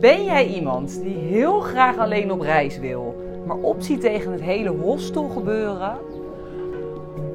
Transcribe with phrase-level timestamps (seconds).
[0.00, 3.14] Ben jij iemand die heel graag alleen op reis wil,
[3.46, 5.98] maar opziet tegen het hele hostel gebeuren?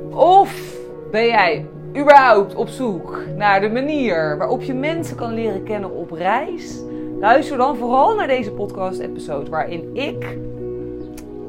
[0.09, 0.77] Of
[1.11, 1.65] ben jij
[1.97, 6.81] überhaupt op zoek naar de manier waarop je mensen kan leren kennen op reis?
[7.19, 10.37] Luister dan vooral naar deze podcast-episode waarin ik,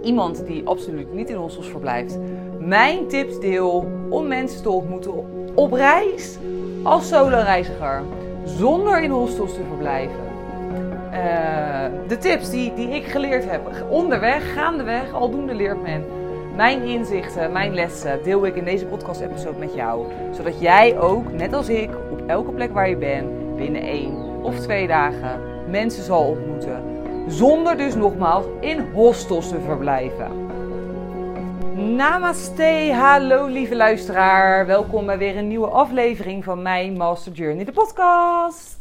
[0.02, 2.18] iemand die absoluut niet in hostels verblijft,
[2.58, 5.12] mijn tips deel om mensen te ontmoeten
[5.54, 6.38] op reis
[6.82, 8.02] als solo-reiziger,
[8.45, 10.29] zonder in hostels te verblijven.
[11.11, 11.16] Uh,
[12.08, 16.04] de tips die, die ik geleerd heb onderweg, gaandeweg, aldoende leert men.
[16.57, 20.07] Mijn inzichten, mijn lessen deel ik in deze podcast-episode met jou.
[20.32, 24.58] Zodat jij ook, net als ik, op elke plek waar je bent, binnen één of
[24.58, 25.40] twee dagen
[25.71, 26.82] mensen zal ontmoeten.
[27.29, 30.49] Zonder dus nogmaals in hostels te verblijven.
[31.96, 34.66] Namaste, hallo lieve luisteraar.
[34.66, 38.80] Welkom bij weer een nieuwe aflevering van mijn Master Journey, de podcast.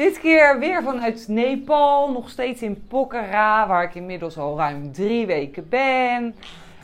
[0.00, 5.26] Dit keer weer vanuit Nepal, nog steeds in Pokhara, waar ik inmiddels al ruim drie
[5.26, 6.34] weken ben.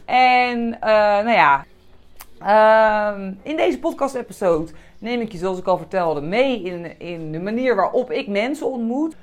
[0.05, 0.81] En uh,
[1.25, 1.65] nou ja,
[2.43, 7.41] uh, in deze podcast-episode neem ik je, zoals ik al vertelde, mee in, in de
[7.41, 9.17] manier waarop ik mensen ontmoet.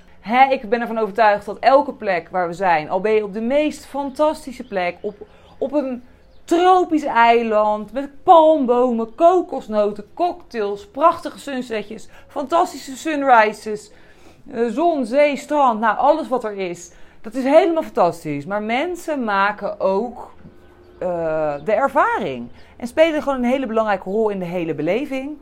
[0.49, 3.41] Ik ben ervan overtuigd dat elke plek waar we zijn, al ben je op de
[3.41, 5.15] meest fantastische plek, op,
[5.57, 6.03] op een
[6.45, 13.91] tropisch eiland met palmbomen, kokosnoten, cocktails, prachtige sunsetjes, fantastische sunrises,
[14.51, 16.91] eh, zon, zee, strand, nou alles wat er is.
[17.21, 18.45] Dat is helemaal fantastisch.
[18.45, 20.31] Maar mensen maken ook
[21.01, 25.37] uh, de ervaring en spelen gewoon een hele belangrijke rol in de hele beleving.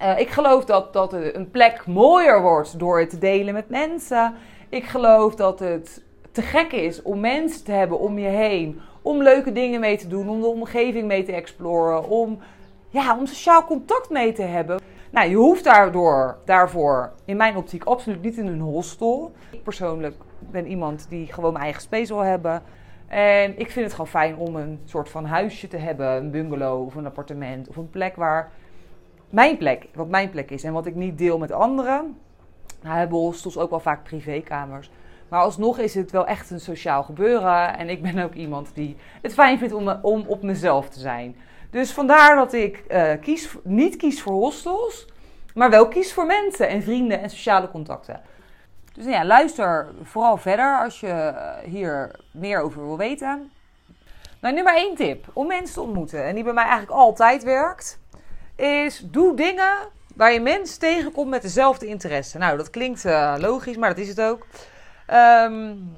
[0.00, 4.34] Uh, ik geloof dat, dat een plek mooier wordt door het te delen met mensen.
[4.68, 9.22] Ik geloof dat het te gek is om mensen te hebben om je heen om
[9.22, 12.38] leuke dingen mee te doen, om de omgeving mee te exploren, om,
[12.88, 14.80] ja, om sociaal contact mee te hebben.
[15.10, 19.32] Nou, je hoeft daardoor, daarvoor in mijn optiek absoluut niet in een hostel.
[19.50, 22.62] Ik persoonlijk ben iemand die gewoon mijn eigen space wil hebben.
[23.06, 26.86] En ik vind het gewoon fijn om een soort van huisje te hebben, een bungalow
[26.86, 28.50] of een appartement of een plek waar
[29.30, 32.16] mijn plek, wat mijn plek is en wat ik niet deel met anderen.
[32.82, 34.90] Nou hebben hostels ook wel vaak privékamers.
[35.28, 37.78] Maar alsnog is het wel echt een sociaal gebeuren.
[37.78, 41.36] En ik ben ook iemand die het fijn vindt om, om op mezelf te zijn.
[41.70, 45.06] Dus vandaar dat ik uh, kies, niet kies voor hostels,
[45.54, 48.20] maar wel kies voor mensen en vrienden en sociale contacten.
[48.92, 53.50] Dus nou ja, luister vooral verder als je eh, hier meer over wil weten.
[54.40, 57.98] Nou, nummer één tip om mensen te ontmoeten, en die bij mij eigenlijk altijd werkt,
[58.56, 59.76] is doe dingen
[60.16, 62.38] waar je mensen tegenkomt met dezelfde interesse.
[62.38, 64.46] Nou, dat klinkt uh, logisch, maar dat is het ook.
[65.12, 65.96] Um,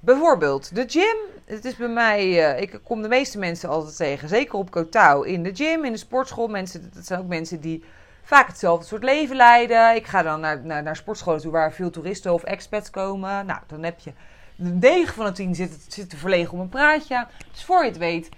[0.00, 1.16] bijvoorbeeld de gym.
[1.44, 5.28] Het is bij mij, uh, ik kom de meeste mensen altijd tegen, zeker op Kotau,
[5.28, 6.48] in de gym, in de sportschool.
[6.48, 7.84] Mensen, dat zijn ook mensen die
[8.22, 9.94] vaak hetzelfde soort leven leiden.
[9.94, 13.46] Ik ga dan naar, naar, naar sportscholen toe waar veel toeristen of expats komen.
[13.46, 14.12] Nou, dan heb je
[14.56, 17.26] de 9 van de 10 zit, te verlegen om een praatje.
[17.52, 18.28] Dus voor je het weet,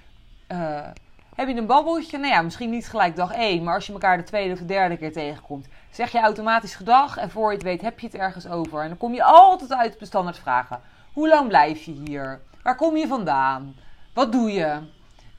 [0.53, 0.87] uh,
[1.35, 2.19] heb je een babbeltje.
[2.19, 4.65] Nou ja, misschien niet gelijk dag 1, maar als je elkaar de tweede of de
[4.65, 8.17] derde keer tegenkomt, zeg je automatisch gedag en voor je het weet heb je het
[8.17, 8.83] ergens over.
[8.83, 10.81] En dan kom je altijd uit op de standaard vragen.
[11.13, 12.41] Hoe lang blijf je hier?
[12.63, 13.75] Waar kom je vandaan?
[14.15, 14.79] Wat doe je?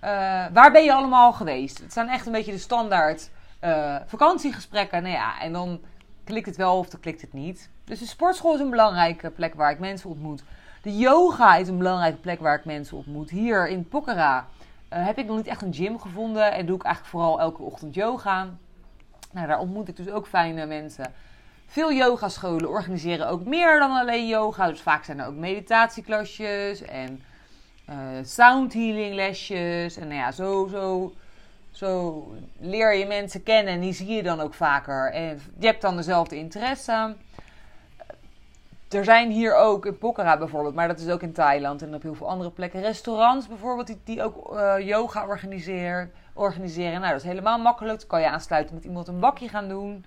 [0.04, 1.78] Uh, waar ben je allemaal geweest?
[1.78, 3.30] Het zijn echt een beetje de standaard
[3.64, 5.04] uh, vakantiegesprekken.
[5.04, 5.82] Nou ja, en dan
[6.24, 7.70] klikt het wel of dan klikt het niet.
[7.84, 10.44] Dus de sportschool is een belangrijke plek waar ik mensen ontmoet.
[10.82, 13.30] De yoga is een belangrijke plek waar ik mensen ontmoet.
[13.30, 14.38] Hier in Pokhara
[14.94, 17.62] uh, heb ik nog niet echt een gym gevonden en doe ik eigenlijk vooral elke
[17.62, 18.50] ochtend yoga.
[19.34, 21.14] Nou, daar ontmoet ik dus ook fijne mensen.
[21.68, 24.68] Veel yogascholen organiseren ook meer dan alleen yoga.
[24.68, 27.24] Dus vaak zijn er ook meditatieklasjes en
[27.90, 29.98] uh, sound healing lesjes.
[29.98, 31.14] En nou ja, zo, zo,
[31.72, 32.28] zo
[32.60, 35.12] leer je mensen kennen en die zie je dan ook vaker.
[35.12, 37.16] En je hebt dan dezelfde interesse.
[38.94, 42.02] Er zijn hier ook in Pokhara bijvoorbeeld, maar dat is ook in Thailand en op
[42.02, 42.82] heel veel andere plekken.
[42.82, 47.00] Restaurants bijvoorbeeld die, die ook uh, yoga organiseren organiseren.
[47.00, 48.00] Nou, dat is helemaal makkelijk.
[48.00, 50.06] Dan kan je aansluiten met iemand een bakje gaan doen.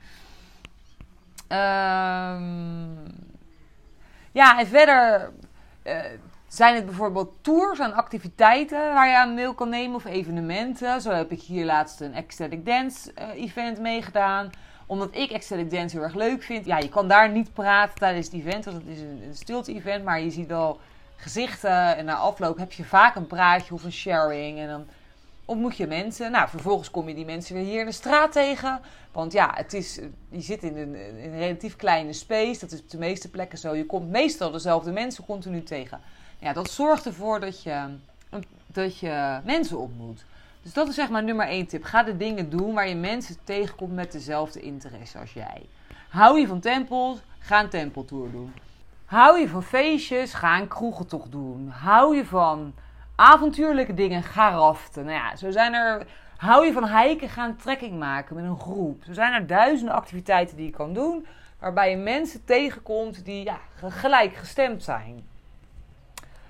[1.48, 3.14] Um,
[4.32, 5.32] ja, en verder
[5.84, 5.96] uh,
[6.48, 11.00] zijn het bijvoorbeeld tours en activiteiten waar je aan deel kan nemen of evenementen.
[11.00, 14.50] Zo heb ik hier laatst een ecstatic dance uh, event meegedaan
[14.86, 16.66] omdat ik ecstatic dance heel erg leuk vind.
[16.66, 19.74] Ja, je kan daar niet praten tijdens het event, want het is een, een stilte
[19.74, 20.04] event.
[20.04, 20.80] Maar je ziet wel
[21.16, 24.58] gezichten en na afloop heb je vaak een praatje of een sharing.
[24.58, 24.86] En dan
[25.44, 26.30] ontmoet je mensen.
[26.30, 28.80] Nou, vervolgens kom je die mensen weer hier in de straat tegen.
[29.12, 32.60] Want ja, het is, je zit in een, in een relatief kleine space.
[32.60, 33.74] Dat is op de meeste plekken zo.
[33.74, 36.00] Je komt meestal dezelfde mensen continu tegen.
[36.38, 37.96] Ja, dat zorgt ervoor dat je,
[38.66, 40.24] dat je mensen ontmoet.
[40.66, 41.84] Dus dat is zeg maar nummer één tip.
[41.84, 45.68] Ga de dingen doen waar je mensen tegenkomt met dezelfde interesse als jij.
[46.08, 47.18] Hou je van tempels?
[47.38, 48.54] Ga een tempeltour doen.
[49.04, 50.34] Hou je van feestjes?
[50.34, 51.68] Ga een kroegentocht doen.
[51.68, 52.74] Hou je van
[53.16, 54.22] avontuurlijke dingen?
[54.22, 55.04] Ga raften.
[55.04, 56.06] Nou ja, zo zijn er...
[56.36, 57.28] Hou je van hiken?
[57.28, 59.02] Ga een trekking maken met een groep.
[59.04, 61.26] Zo zijn er duizenden activiteiten die je kan doen...
[61.58, 65.26] waarbij je mensen tegenkomt die ja, gelijk gestemd zijn.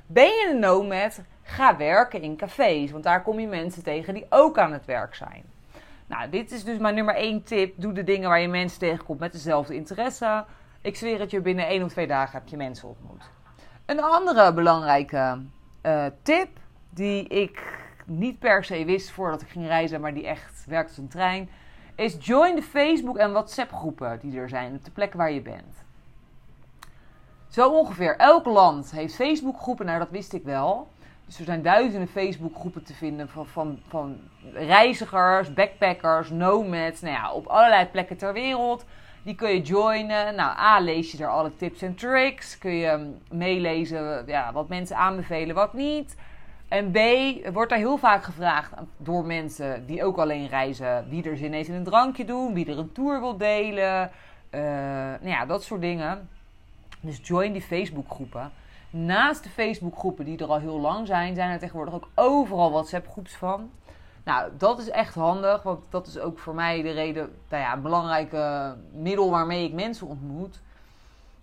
[0.06, 1.20] Ben je een nomad?
[1.48, 5.14] Ga werken in cafés, want daar kom je mensen tegen die ook aan het werk
[5.14, 5.44] zijn.
[6.06, 7.75] Nou, dit is dus mijn nummer één tip.
[7.76, 10.44] Doe de dingen waar je mensen tegenkomt met dezelfde interesse.
[10.81, 13.31] Ik zweer het je, binnen één of twee dagen heb je mensen ontmoet.
[13.87, 15.43] Een andere belangrijke
[15.82, 16.48] uh, tip,
[16.90, 17.62] die ik
[18.04, 21.49] niet per se wist voordat ik ging reizen, maar die echt werkt als een trein,
[21.94, 25.42] is join de Facebook en WhatsApp groepen die er zijn op de plek waar je
[25.42, 25.84] bent.
[27.49, 30.88] Zo ongeveer elk land heeft Facebook groepen, nou dat wist ik wel.
[31.26, 34.19] Dus er zijn duizenden Facebook-groepen te vinden van, van, van
[34.52, 38.84] reizigers, backpackers, nomads, nou ja, op allerlei plekken ter wereld.
[39.23, 40.34] Die kun je joinen.
[40.34, 42.58] Nou, A, lees je er alle tips en tricks.
[42.58, 46.17] Kun je mm, meelezen ja, wat mensen aanbevelen, wat niet.
[46.69, 46.99] En B,
[47.52, 51.69] wordt er heel vaak gevraagd door mensen die ook alleen reizen, wie er zin heeft
[51.69, 54.11] in een drankje doen, wie er een tour wil delen.
[54.50, 54.61] Uh,
[55.20, 56.28] nou ja, dat soort dingen.
[57.00, 58.50] Dus join die Facebook-groepen
[59.04, 63.34] naast de Facebookgroepen die er al heel lang zijn, zijn er tegenwoordig ook overal WhatsApp-groeps
[63.34, 63.70] van.
[64.25, 67.72] Nou, dat is echt handig, want dat is ook voor mij de reden, nou ja,
[67.72, 70.60] een belangrijke middel waarmee ik mensen ontmoet.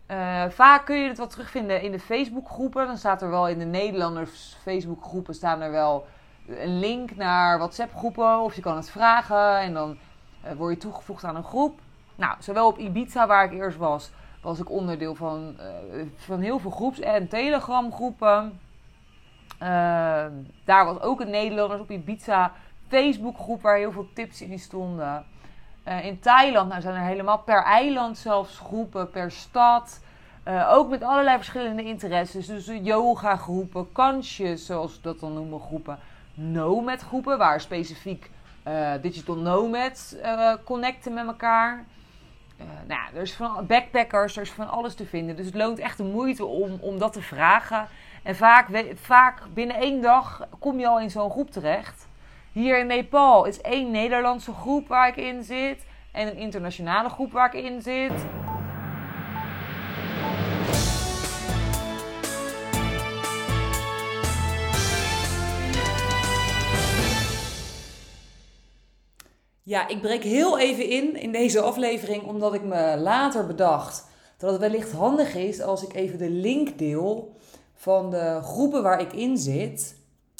[0.07, 2.87] Uh, vaak kun je het wat terugvinden in de Facebookgroepen.
[2.87, 6.05] Dan staat er wel in de Nederlanders Facebookgroepen staan er wel
[6.47, 8.39] een link naar WhatsApp-groepen.
[8.39, 9.97] Of je kan het vragen en dan
[10.45, 11.79] uh, word je toegevoegd aan een groep.
[12.15, 14.11] Nou, zowel op Ibiza, waar ik eerst was,
[14.43, 18.59] was ik onderdeel van, uh, van heel veel groeps- en telegramgroepen.
[19.53, 19.67] Uh,
[20.65, 22.51] daar was ook een Nederlanders op Ibiza
[22.87, 25.25] Facebookgroep waar heel veel tips in stonden.
[25.87, 30.01] Uh, in Thailand nou zijn er helemaal per eiland zelfs groepen, per stad.
[30.69, 32.45] ook met allerlei verschillende interesses.
[32.45, 35.99] Dus yoga groepen, kansjes zoals we dat dan noemen groepen.
[36.33, 38.29] Nomad groepen waar specifiek
[39.01, 40.15] digital nomads
[40.63, 41.85] connecten met elkaar.
[42.65, 45.35] Uh, nou er is van backpackers, er is van alles te vinden.
[45.35, 47.87] Dus het loont echt de moeite om, om dat te vragen.
[48.23, 52.07] En vaak, vaak binnen één dag kom je al in zo'n groep terecht.
[52.51, 55.85] Hier in Nepal is één Nederlandse groep waar ik in zit.
[56.11, 58.25] En een internationale groep waar ik in zit.
[69.73, 74.05] Ja, ik breek heel even in in deze aflevering, omdat ik me later bedacht
[74.37, 77.35] dat het wellicht handig is als ik even de link deel
[77.75, 79.95] van de groepen waar ik in zit.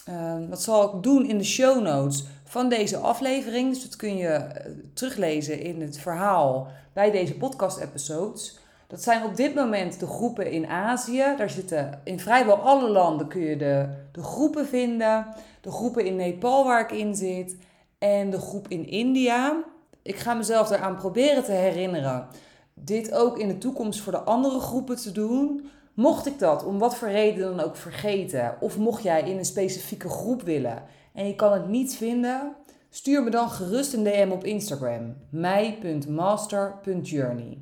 [0.10, 3.74] Uh, dat zal ik doen in de show notes van deze aflevering.
[3.74, 8.60] Dus dat kun je eh, teruglezen in het verhaal bij deze podcast-episodes.
[8.88, 11.34] Dat zijn op dit moment de groepen in Azië.
[11.38, 15.28] Daar zitten in vrijwel alle landen kun je de, de groepen vinden.
[15.62, 17.56] De groepen in Nepal waar ik in zit
[18.04, 19.64] en de groep in India.
[20.02, 22.28] Ik ga mezelf eraan proberen te herinneren
[22.74, 25.70] dit ook in de toekomst voor de andere groepen te doen.
[25.94, 29.46] Mocht ik dat om wat voor reden dan ook vergeten, of mocht jij in een
[29.46, 30.84] specifieke groep willen
[31.14, 32.56] en je kan het niet vinden,
[32.90, 37.58] stuur me dan gerust een DM op Instagram, mij.master.journey.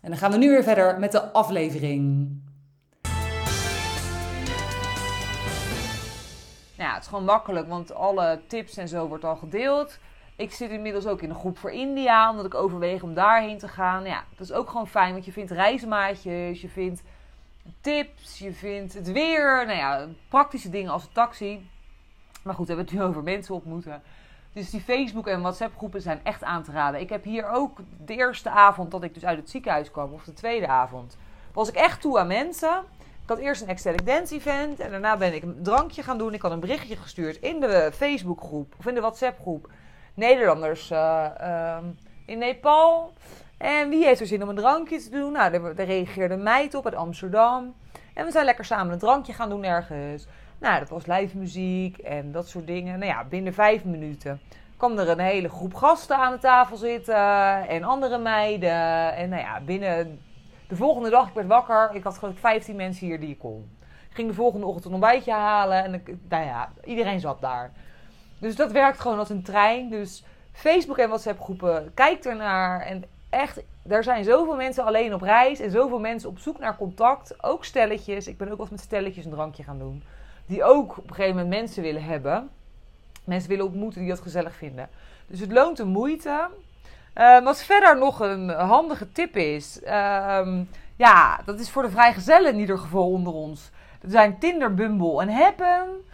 [0.00, 2.28] En dan gaan we nu weer verder met de aflevering.
[6.78, 9.98] Nou ja, het is gewoon makkelijk, want alle tips en zo wordt al gedeeld.
[10.36, 13.68] Ik zit inmiddels ook in een groep voor India, omdat ik overweeg om daarheen te
[13.68, 14.04] gaan.
[14.04, 17.02] Ja, dat is ook gewoon fijn, want je vindt reismaatjes, je vindt
[17.80, 19.66] tips, je vindt het weer.
[19.66, 21.70] Nou ja, praktische dingen als een taxi.
[22.42, 24.02] Maar goed, we hebben het nu over mensen ontmoeten.
[24.52, 27.00] Dus die Facebook- en WhatsApp-groepen zijn echt aan te raden.
[27.00, 30.24] Ik heb hier ook de eerste avond dat ik dus uit het ziekenhuis kwam, of
[30.24, 31.16] de tweede avond,
[31.52, 32.84] was ik echt toe aan mensen.
[33.28, 36.34] Ik had eerst een Ecstatic Dance event en daarna ben ik een drankje gaan doen.
[36.34, 39.70] Ik had een berichtje gestuurd in de Facebookgroep of in de WhatsApp-groep.
[40.14, 41.76] Nederlanders uh, uh,
[42.24, 43.12] in Nepal.
[43.58, 45.32] En wie heeft er zin om een drankje te doen?
[45.32, 47.74] Nou, daar, daar reageerde een meid op uit Amsterdam.
[48.14, 50.26] En we zijn lekker samen een drankje gaan doen ergens.
[50.58, 52.98] Nou, dat was live muziek en dat soort dingen.
[52.98, 54.40] Nou ja, binnen vijf minuten
[54.76, 57.16] kwam er een hele groep gasten aan de tafel zitten.
[57.68, 59.14] En andere meiden.
[59.14, 60.20] En nou ja, binnen
[60.68, 61.90] de volgende dag, ik werd wakker.
[61.92, 63.70] Ik had geloof ik 15 mensen hier die ik kon.
[64.08, 65.84] Ik ging de volgende ochtend een ontbijtje halen.
[65.84, 67.72] En ik, nou ja, iedereen zat daar.
[68.38, 69.90] Dus dat werkt gewoon als een trein.
[69.90, 72.80] Dus Facebook en WhatsApp groepen, kijk ernaar.
[72.80, 76.76] En echt, er zijn zoveel mensen alleen op reis en zoveel mensen op zoek naar
[76.76, 77.42] contact.
[77.42, 78.26] Ook stelletjes.
[78.26, 80.02] Ik ben ook wel eens met stelletjes een drankje gaan doen.
[80.46, 82.50] Die ook op een gegeven moment mensen willen hebben.
[83.24, 84.88] Mensen willen ontmoeten die dat gezellig vinden.
[85.26, 86.48] Dus het loont de moeite.
[87.42, 89.80] Wat verder nog een handige tip is.
[89.82, 90.48] Uh,
[90.96, 93.70] ja, dat is voor de vrijgezellen in ieder geval onder ons.
[94.02, 96.04] Er zijn Tinder, Bumble en Happen.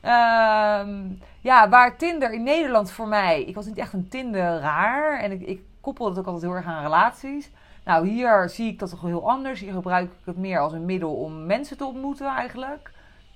[0.00, 1.02] Ehm,
[1.40, 3.42] ja, waar Tinder in Nederland voor mij...
[3.42, 5.20] Ik was niet echt een Tinder raar.
[5.20, 7.50] En ik, ik koppel het ook altijd heel erg aan relaties.
[7.84, 9.60] Nou, hier zie ik dat toch heel anders.
[9.60, 12.90] Hier gebruik ik het meer als een middel om mensen te ontmoeten eigenlijk.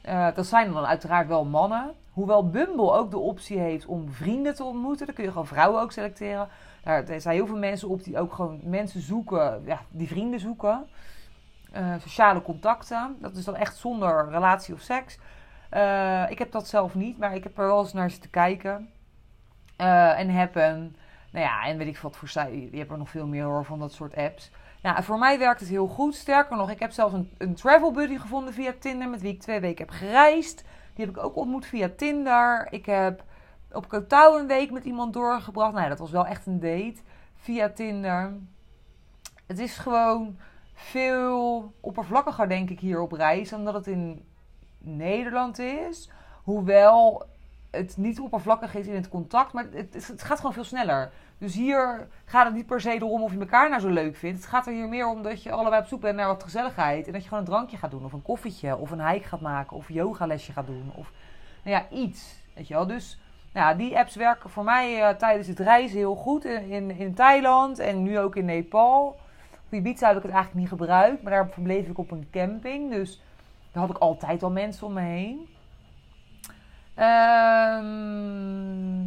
[0.08, 1.92] Uh, dat zijn dan uiteraard wel mannen.
[2.12, 5.06] Hoewel Bumble ook de optie heeft om vrienden te ontmoeten.
[5.06, 6.48] Dan kun je gewoon vrouwen ook selecteren.
[6.88, 10.40] Daar, er zijn heel veel mensen op die ook gewoon mensen zoeken, ja, die vrienden
[10.40, 10.88] zoeken.
[11.76, 13.16] Uh, sociale contacten.
[13.20, 15.18] Dat is dan echt zonder relatie of seks.
[15.74, 18.90] Uh, ik heb dat zelf niet, maar ik heb er wel eens naar zitten kijken.
[19.80, 20.96] Uh, en heb een,
[21.32, 22.68] nou ja, en weet ik wat voor zij.
[22.72, 24.50] Je hebt er nog veel meer hoor van dat soort apps.
[24.82, 26.14] Ja, voor mij werkt het heel goed.
[26.14, 29.40] Sterker nog, ik heb zelfs een, een travel buddy gevonden via Tinder, met wie ik
[29.40, 30.64] twee weken heb gereisd.
[30.94, 32.66] Die heb ik ook ontmoet via Tinder.
[32.70, 33.22] Ik heb
[33.72, 35.74] op Kotau een week met iemand doorgebracht.
[35.74, 37.00] Nou dat was wel echt een date
[37.36, 38.36] via Tinder.
[39.46, 40.36] Het is gewoon
[40.74, 44.24] veel oppervlakkiger, denk ik, hier op reis dan dat het in
[44.78, 46.10] Nederland is.
[46.42, 47.26] Hoewel
[47.70, 51.12] het niet oppervlakkig is in het contact, maar het, het, gaat gewoon veel sneller.
[51.38, 54.38] Dus hier gaat het niet per se erom of je elkaar nou zo leuk vindt.
[54.38, 57.06] Het gaat er hier meer om dat je allebei op zoek bent naar wat gezelligheid.
[57.06, 59.40] En dat je gewoon een drankje gaat doen, of een koffietje, of een hike gaat
[59.40, 60.92] maken, of yogalesje gaat doen.
[60.94, 61.12] Of
[61.64, 62.36] nou ja, iets.
[62.54, 62.86] Weet je wel.
[62.86, 63.20] Dus
[63.58, 66.44] nou, die apps werken voor mij uh, tijdens het reizen heel goed.
[66.44, 69.06] In, in, Thailand en nu ook in Nepal.
[69.66, 72.90] Op Ibiza heb ik het eigenlijk niet gebruikt, maar daar verbleef ik op een camping.
[72.90, 73.22] Dus
[73.72, 75.48] daar had ik altijd al mensen om me heen.
[76.98, 77.84] Um,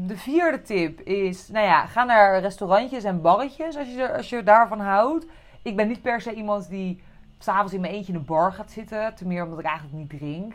[0.08, 4.44] de vierde tip is, nou ja, ga naar restaurantjes en barretjes als je, als je
[4.44, 5.26] daarvan houdt.
[5.62, 7.04] Ik ben niet per se iemand die
[7.40, 9.16] s'avonds in mijn eentje in een bar gaat zitten.
[9.16, 10.54] Ten meer omdat ik eigenlijk niet drink.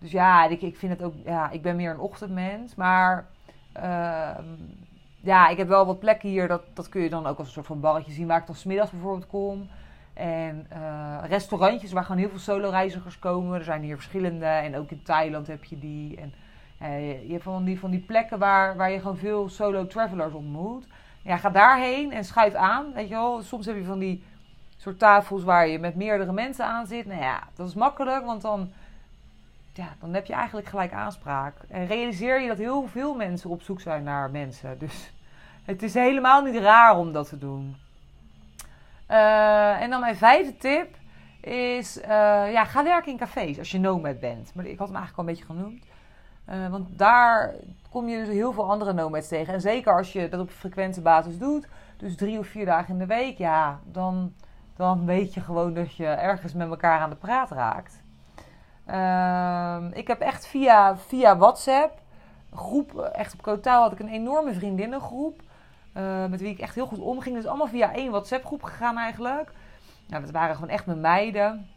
[0.00, 2.74] Dus ja, ik, ik vind het ook, ja, ik ben meer een ochtendmens.
[2.74, 3.26] Maar
[3.76, 4.30] uh,
[5.20, 7.52] ja, ik heb wel wat plekken hier, dat, dat kun je dan ook als een
[7.52, 9.68] soort van barretje zien, waar ik dan smiddags bijvoorbeeld kom.
[10.14, 13.58] En uh, restaurantjes waar gewoon heel veel solo-reizigers komen.
[13.58, 14.44] Er zijn hier verschillende.
[14.44, 16.16] En ook in Thailand heb je die.
[16.16, 16.32] En
[16.82, 20.86] uh, je hebt van die, van die plekken waar, waar je gewoon veel solo-travelers ontmoet.
[21.22, 22.92] Ja, ga daarheen en schuif aan.
[22.92, 24.24] Weet je wel, soms heb je van die
[24.76, 27.06] soort tafels waar je met meerdere mensen aan zit.
[27.06, 28.70] Nou ja, dat is makkelijk, want dan
[29.72, 31.54] ja, dan heb je eigenlijk gelijk aanspraak.
[31.68, 34.78] En realiseer je dat heel veel mensen op zoek zijn naar mensen.
[34.78, 35.12] Dus
[35.64, 37.76] het is helemaal niet raar om dat te doen.
[39.10, 40.96] Uh, en dan mijn vijfde tip
[41.40, 42.06] is: uh,
[42.52, 44.54] ja, ga werken in cafés als je nomad bent.
[44.54, 45.84] Maar ik had hem eigenlijk al een beetje genoemd.
[46.48, 47.54] Uh, want daar
[47.90, 49.54] kom je dus heel veel andere nomads tegen.
[49.54, 52.98] En zeker als je dat op frequente basis doet, dus drie of vier dagen in
[52.98, 54.32] de week, ja, dan,
[54.76, 58.02] dan weet je gewoon dat je ergens met elkaar aan de praat raakt.
[58.90, 61.98] Uh, ik heb echt via, via WhatsApp,
[62.54, 65.42] groep, echt op Kotaal had ik een enorme vriendinnengroep.
[65.96, 67.36] Uh, met wie ik echt heel goed omging.
[67.36, 69.52] Dus allemaal via één WhatsApp groep gegaan eigenlijk.
[70.06, 71.68] Nou, dat waren gewoon echt mijn meiden.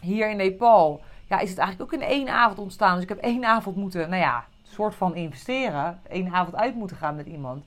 [0.00, 2.94] Hier in Nepal ja, is het eigenlijk ook in één avond ontstaan.
[2.94, 6.00] Dus ik heb één avond moeten, nou ja, soort van investeren.
[6.08, 7.64] Eén avond uit moeten gaan met iemand.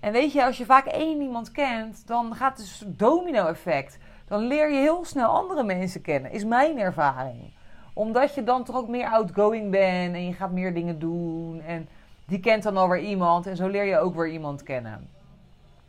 [0.00, 3.98] En weet je, als je vaak één iemand kent, dan gaat het dus domino-effect.
[4.26, 7.56] Dan leer je heel snel andere mensen kennen, is mijn ervaring
[7.98, 11.62] omdat je dan toch ook meer outgoing bent en je gaat meer dingen doen.
[11.62, 11.88] En
[12.26, 15.08] die kent dan alweer iemand en zo leer je ook weer iemand kennen.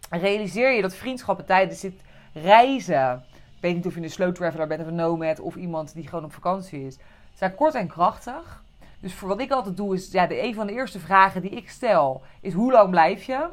[0.09, 2.01] En realiseer je dat vriendschappen tijdens dit
[2.33, 3.23] reizen.
[3.33, 6.07] Ik weet niet of je een slow traveler bent of een nomad of iemand die
[6.07, 6.97] gewoon op vakantie is.
[7.33, 8.63] Zijn kort en krachtig.
[8.99, 11.51] Dus voor wat ik altijd doe is, ja, de, een van de eerste vragen die
[11.51, 13.47] ik stel is hoe lang blijf je?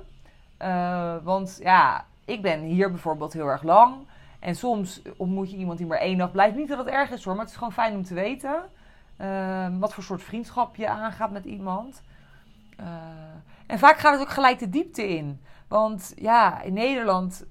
[0.63, 3.95] Uh, want ja, ik ben hier bijvoorbeeld heel erg lang.
[4.41, 6.57] En soms ontmoet je iemand die maar één dag blijft.
[6.57, 8.63] Niet dat het erg is hoor, maar het is gewoon fijn om te weten.
[9.21, 12.03] Uh, wat voor soort vriendschap je aangaat met iemand.
[12.81, 12.87] Uh,
[13.67, 15.41] en vaak gaat het ook gelijk de diepte in.
[15.69, 17.45] Want ja, in Nederland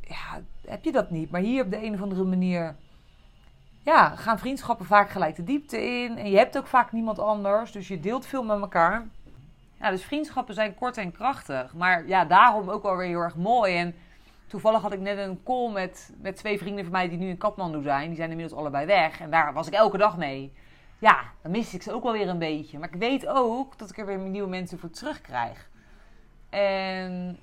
[0.00, 1.30] ja, heb je dat niet.
[1.30, 2.76] Maar hier op de een of andere manier
[3.82, 6.18] ja, gaan vriendschappen vaak gelijk de diepte in.
[6.18, 7.72] En je hebt ook vaak niemand anders.
[7.72, 9.06] Dus je deelt veel met elkaar.
[9.80, 11.74] Ja, dus vriendschappen zijn kort en krachtig.
[11.74, 13.76] Maar ja, daarom ook wel weer heel erg mooi.
[13.76, 13.94] En
[14.46, 17.38] Toevallig had ik net een call met, met twee vrienden van mij die nu in
[17.38, 18.06] Kathmandu zijn.
[18.06, 19.20] Die zijn inmiddels allebei weg.
[19.20, 20.52] En daar was ik elke dag mee.
[20.98, 22.78] Ja, dan mis ik ze ook wel weer een beetje.
[22.78, 25.68] Maar ik weet ook dat ik er weer nieuwe mensen voor terugkrijg.
[26.50, 27.38] En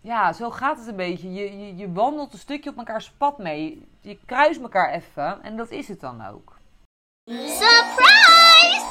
[0.00, 1.32] ja, zo gaat het een beetje.
[1.32, 3.88] Je, je, je wandelt een stukje op elkaars pad mee.
[4.00, 5.42] Je kruist elkaar even.
[5.42, 6.56] En dat is het dan ook.
[7.30, 8.84] Surprise!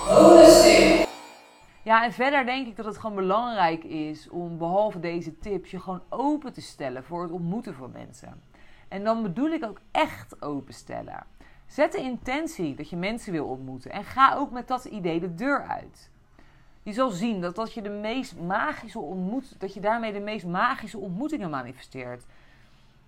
[1.85, 5.79] Ja, en verder denk ik dat het gewoon belangrijk is om behalve deze tips je
[5.79, 8.41] gewoon open te stellen voor het ontmoeten van mensen.
[8.87, 11.23] En dan bedoel ik ook echt openstellen.
[11.67, 15.35] Zet de intentie dat je mensen wil ontmoeten en ga ook met dat idee de
[15.35, 16.09] deur uit.
[16.83, 20.45] Je zal zien dat dat je de meest magische ontmoet, dat je daarmee de meest
[20.45, 22.23] magische ontmoetingen manifesteert.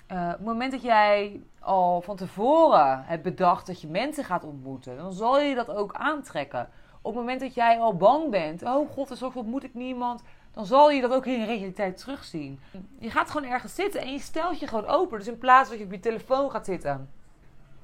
[0.07, 4.97] op het moment dat jij al van tevoren hebt bedacht dat je mensen gaat ontmoeten,
[4.97, 6.69] dan zal je dat ook aantrekken.
[7.01, 10.21] Op het moment dat jij al bang bent, oh god, er ontmoet ik niemand,
[10.53, 12.59] dan zal je dat ook in de realiteit terugzien.
[12.99, 15.17] Je gaat gewoon ergens zitten en je stelt je gewoon open.
[15.17, 17.09] Dus in plaats dat je op je telefoon gaat zitten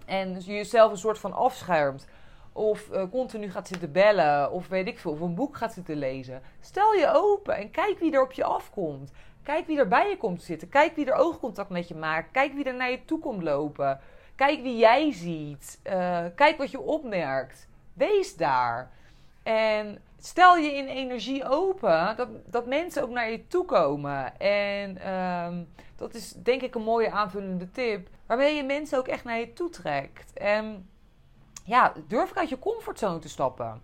[0.06, 2.08] en dus je jezelf een soort van afschermt,
[2.52, 5.98] of uh, continu gaat zitten bellen, of weet ik veel, of een boek gaat zitten
[5.98, 9.12] lezen, stel je open en kijk wie er op je afkomt.
[9.44, 10.70] Kijk wie er bij je komt zitten.
[10.70, 12.32] Kijk wie er oogcontact met je maakt.
[12.32, 14.00] Kijk wie er naar je toe komt lopen.
[14.36, 15.80] Kijk wie jij ziet.
[15.84, 17.68] Uh, kijk wat je opmerkt.
[17.94, 18.92] Wees daar.
[19.44, 24.40] En stel je in energie open, dat, dat mensen ook naar je toe komen.
[24.40, 28.08] En um, dat is denk ik een mooie aanvullende tip.
[28.26, 30.34] Waarmee je mensen ook echt naar je toe trekt.
[30.34, 30.90] En
[31.64, 33.82] ja, durf ik uit je comfortzone te stappen.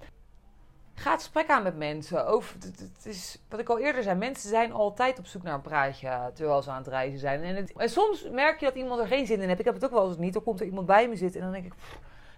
[0.95, 2.27] Ga het gesprek aan met mensen.
[2.27, 5.61] Over, het, is, wat ik al eerder zei, mensen zijn altijd op zoek naar een
[5.61, 7.43] praatje terwijl ze aan het reizen zijn.
[7.43, 9.59] En, en soms merk je dat iemand er geen zin in heeft.
[9.59, 10.33] Ik heb het ook wel eens niet.
[10.33, 11.79] Dan komt er iemand bij me zitten en dan denk ik,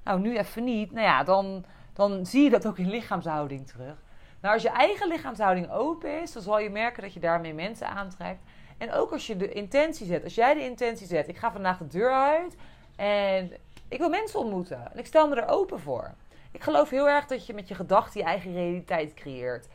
[0.03, 0.91] nou nu even niet.
[0.91, 1.65] Nou ja, dan,
[2.09, 3.95] dan zie je dat ook in lichaamshouding terug.
[4.41, 7.87] Nou, als je eigen lichaamshouding open is, dan zal je merken dat je daarmee mensen
[7.87, 8.41] aantrekt.
[8.77, 10.23] En ook als je de intentie zet.
[10.23, 12.55] Als jij de intentie zet, ik ga vandaag de deur uit
[12.95, 13.51] en
[13.87, 14.91] ik wil mensen ontmoeten.
[14.91, 16.13] En ik stel me er open voor.
[16.51, 19.67] Ik geloof heel erg dat je met je gedachten je eigen realiteit creëert.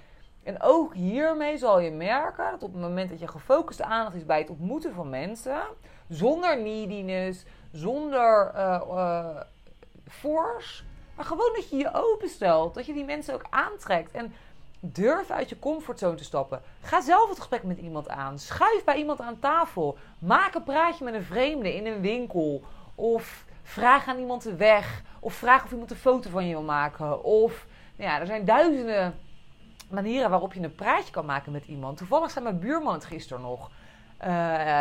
[0.42, 4.26] En ook hiermee zal je merken dat op het moment dat je gefocuste aandacht is
[4.26, 5.60] bij het ontmoeten van mensen,
[6.08, 9.40] zonder neediness, zonder uh,
[10.08, 10.82] force,
[11.16, 14.10] maar gewoon dat je je openstelt, dat je die mensen ook aantrekt.
[14.10, 14.34] En
[14.80, 16.62] durf uit je comfortzone te stappen.
[16.80, 18.38] Ga zelf het gesprek met iemand aan.
[18.38, 19.98] Schuif bij iemand aan tafel.
[20.18, 22.62] Maak een praatje met een vreemde in een winkel.
[22.94, 25.02] Of vraag aan iemand de weg.
[25.20, 27.24] Of vraag of iemand een foto van je wil maken.
[27.24, 29.18] Of, nou ja, er zijn duizenden
[29.90, 31.96] manieren waarop je een praatje kan maken met iemand.
[31.96, 33.70] Toevallig zei mijn buurman het gisteren nog.
[34.26, 34.80] Uh,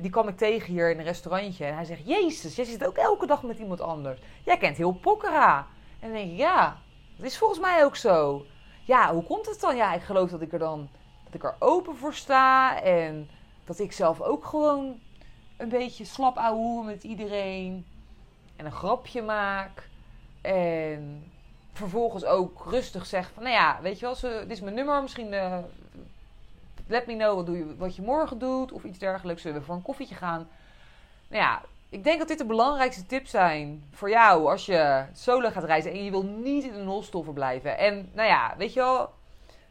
[0.00, 1.64] die kwam ik tegen hier in een restaurantje.
[1.64, 4.20] En hij zegt: Jezus, jij zit ook elke dag met iemand anders.
[4.44, 5.66] Jij kent heel Pokkera.
[6.06, 6.76] En denk ik: Ja,
[7.16, 8.46] dat is volgens mij ook zo.
[8.84, 9.76] Ja, hoe komt het dan?
[9.76, 10.88] Ja, ik geloof dat ik er dan
[11.24, 12.82] dat ik er open voor sta.
[12.82, 13.28] En
[13.64, 15.00] dat ik zelf ook gewoon
[15.56, 17.86] een beetje slap ouwe met iedereen
[18.56, 19.88] en een grapje maak.
[20.40, 21.32] En
[21.72, 25.02] vervolgens ook rustig zeg van, nou ja, weet je wel, zo, dit is mijn nummer,
[25.02, 25.58] misschien uh,
[26.86, 29.42] let me know wat, doe je, wat je morgen doet of iets dergelijks.
[29.42, 30.48] Zullen we voor een koffietje gaan?
[31.28, 35.50] Nou ja, ik denk dat dit de belangrijkste tips zijn voor jou als je solo
[35.50, 37.78] gaat reizen en je wil niet in een hostel verblijven.
[37.78, 39.10] En nou ja, weet je wel,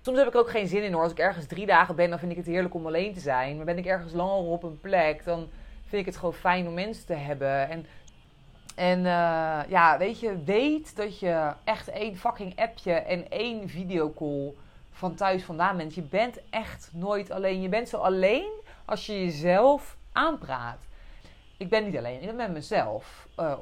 [0.02, 1.04] soms heb ik ook geen zin in hoor.
[1.04, 3.56] Als ik ergens drie dagen ben, dan vind ik het heerlijk om alleen te zijn.
[3.56, 5.50] Maar ben ik ergens langer op een plek, dan
[5.88, 7.70] vind ik het gewoon fijn om mensen te hebben.
[7.70, 7.86] En
[8.76, 14.54] en uh, ja, weet je, weet dat je echt één fucking appje en één videocall
[14.92, 15.96] van thuis vandaan bent.
[15.96, 17.62] Je bent echt nooit alleen.
[17.62, 18.52] Je bent zo alleen
[18.86, 20.85] als je jezelf aanpraat.
[21.58, 23.54] Ik ben niet alleen, ik ben met mezelf uh,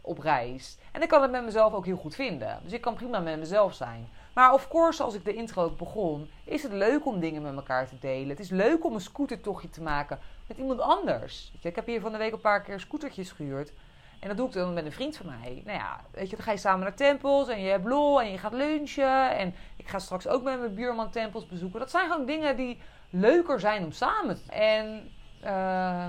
[0.00, 0.78] op reis.
[0.92, 2.60] En ik kan het met mezelf ook heel goed vinden.
[2.62, 4.08] Dus ik kan prima met mezelf zijn.
[4.34, 7.54] Maar of course, als ik de intro ook begon, is het leuk om dingen met
[7.54, 8.28] elkaar te delen.
[8.28, 11.52] Het is leuk om een scootertochtje te maken met iemand anders.
[11.60, 13.72] Ik heb hier van de week een paar keer scootertjes gehuurd.
[14.20, 15.62] En dat doe ik dan met een vriend van mij.
[15.64, 18.30] Nou ja, weet je, dan ga je samen naar tempels en je hebt lol en
[18.30, 19.36] je gaat lunchen.
[19.36, 21.80] En ik ga straks ook met mijn buurman tempels bezoeken.
[21.80, 25.10] Dat zijn gewoon dingen die leuker zijn om samen te En
[25.44, 26.06] uh,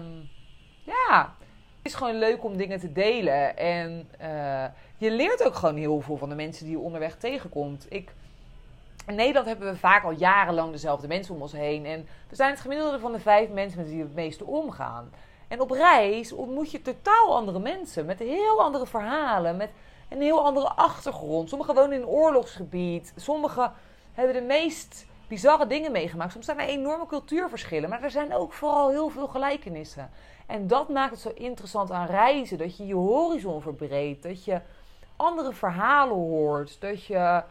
[0.84, 1.34] ja,
[1.78, 3.58] het is gewoon leuk om dingen te delen.
[3.58, 4.66] En uh,
[4.98, 7.86] je leert ook gewoon heel veel van de mensen die je onderweg tegenkomt.
[7.90, 8.12] Ik,
[9.08, 11.86] in Nederland hebben we vaak al jarenlang dezelfde mensen om ons heen.
[11.86, 15.12] En we zijn het gemiddelde van de vijf mensen met wie we het meeste omgaan.
[15.48, 19.70] En op reis ontmoet je totaal andere mensen met heel andere verhalen, met
[20.10, 21.50] een heel andere achtergrond.
[21.50, 23.72] Sommigen wonen in een oorlogsgebied, sommigen
[24.14, 26.32] hebben de meest bizarre dingen meegemaakt.
[26.32, 30.10] Soms zijn er enorme cultuurverschillen, maar er zijn ook vooral heel veel gelijkenissen.
[30.46, 34.62] En dat maakt het zo interessant aan reizen, dat je je horizon verbreedt, dat je
[35.16, 37.44] andere verhalen hoort, dat je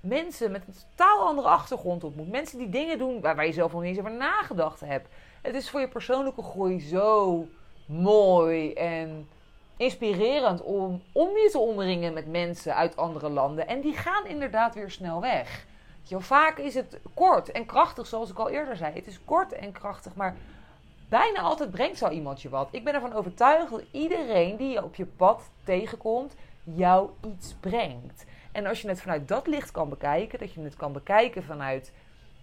[0.00, 2.30] mensen met een totaal andere achtergrond ontmoet.
[2.30, 5.08] Mensen die dingen doen waar, waar je zelf nog niet eens over nagedacht hebt.
[5.42, 7.46] Het is voor je persoonlijke groei zo
[7.86, 9.28] mooi en
[9.76, 13.66] inspirerend om, om je te omringen met mensen uit andere landen.
[13.66, 15.66] En die gaan inderdaad weer snel weg.
[16.08, 18.94] Vaak is het kort en krachtig, zoals ik al eerder zei.
[18.94, 20.36] Het is kort en krachtig, maar
[21.08, 22.68] bijna altijd brengt zo iemand je wat.
[22.70, 28.24] Ik ben ervan overtuigd dat iedereen die je op je pad tegenkomt, jou iets brengt.
[28.52, 31.92] En als je het vanuit dat licht kan bekijken, dat je het kan bekijken vanuit,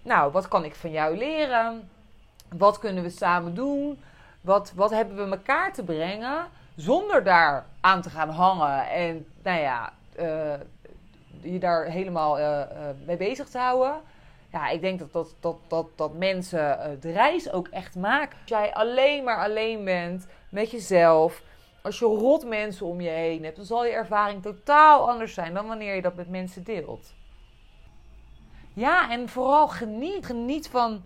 [0.02, 1.90] nou, wat kan ik van jou leren?
[2.50, 4.02] Wat kunnen we samen doen?
[4.42, 6.48] Wat, wat hebben we elkaar te brengen?
[6.76, 10.54] Zonder daar aan te gaan hangen en, nou ja, uh,
[11.44, 12.66] je daar helemaal uh, uh,
[13.06, 14.02] mee bezig te houden.
[14.52, 18.38] Ja, ik denk dat, dat, dat, dat, dat mensen de reis ook echt maken.
[18.42, 21.42] Als jij alleen maar alleen bent, met jezelf.
[21.82, 25.54] Als je rot mensen om je heen hebt, dan zal je ervaring totaal anders zijn
[25.54, 27.14] dan wanneer je dat met mensen deelt.
[28.74, 30.26] Ja, en vooral geniet.
[30.26, 31.04] Geniet van,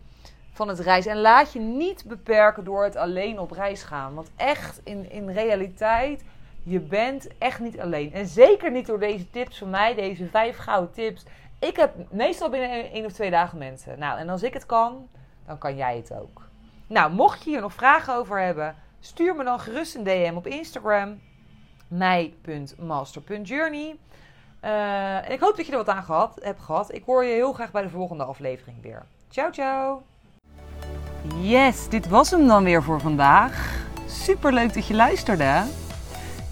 [0.52, 1.06] van het reis.
[1.06, 4.14] En laat je niet beperken door het alleen op reis gaan.
[4.14, 6.24] Want echt, in, in realiteit,
[6.68, 8.14] je bent echt niet alleen.
[8.14, 11.24] En zeker niet door deze tips van mij, deze vijf gouden tips.
[11.60, 14.00] Ik heb meestal binnen één of twee dagen mensen.
[14.00, 15.08] Nou, en als ik het kan,
[15.46, 16.42] dan kan jij het ook.
[16.88, 20.48] Nou, mocht je hier nog vragen over hebben, stuur me dan gerust een DM op
[20.48, 21.22] Instagram.
[21.88, 23.96] mij.master.journey.
[24.64, 26.94] Uh, en ik hoop dat je er wat aan gehad, hebt gehad.
[26.94, 29.06] Ik hoor je heel graag bij de volgende aflevering weer.
[29.30, 30.04] Ciao, ciao.
[31.36, 33.86] Yes, dit was hem dan weer voor vandaag.
[34.08, 35.64] Super leuk dat je luisterde.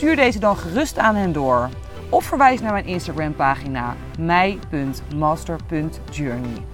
[0.00, 1.68] stuur deze dan gerust aan hen door.
[2.08, 6.64] Of verwijs naar mijn Instagram pagina mij.master.journey.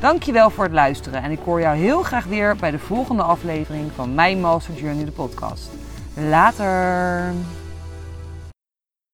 [0.00, 3.90] Dankjewel voor het luisteren en ik hoor jou heel graag weer bij de volgende aflevering
[3.94, 5.70] van Mijn Master Journey de podcast.
[6.14, 7.32] Later!